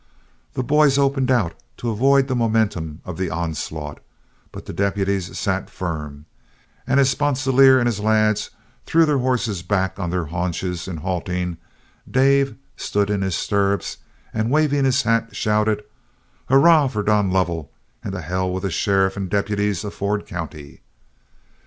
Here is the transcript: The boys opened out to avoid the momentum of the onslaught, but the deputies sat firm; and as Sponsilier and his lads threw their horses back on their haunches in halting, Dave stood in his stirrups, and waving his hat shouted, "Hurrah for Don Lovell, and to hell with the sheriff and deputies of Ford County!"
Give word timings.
The 0.53 0.63
boys 0.63 0.97
opened 0.97 1.29
out 1.29 1.53
to 1.77 1.91
avoid 1.91 2.27
the 2.27 2.35
momentum 2.35 3.01
of 3.05 3.19
the 3.19 3.29
onslaught, 3.29 3.99
but 4.51 4.65
the 4.65 4.73
deputies 4.73 5.37
sat 5.37 5.69
firm; 5.69 6.25
and 6.87 6.99
as 6.99 7.11
Sponsilier 7.11 7.77
and 7.77 7.85
his 7.85 7.99
lads 7.99 8.49
threw 8.87 9.05
their 9.05 9.19
horses 9.19 9.61
back 9.61 9.99
on 9.99 10.09
their 10.09 10.25
haunches 10.25 10.87
in 10.87 10.97
halting, 10.97 11.57
Dave 12.09 12.55
stood 12.75 13.11
in 13.11 13.21
his 13.21 13.35
stirrups, 13.35 13.97
and 14.33 14.49
waving 14.49 14.85
his 14.85 15.03
hat 15.03 15.35
shouted, 15.35 15.83
"Hurrah 16.49 16.87
for 16.87 17.03
Don 17.03 17.29
Lovell, 17.29 17.71
and 18.03 18.13
to 18.13 18.21
hell 18.21 18.51
with 18.51 18.63
the 18.63 18.71
sheriff 18.71 19.15
and 19.15 19.29
deputies 19.29 19.83
of 19.83 19.93
Ford 19.93 20.25
County!" 20.25 20.81